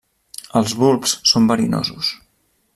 Els 0.61 0.73
bulbs 0.79 1.13
són 1.33 1.47
verinosos. 1.53 2.13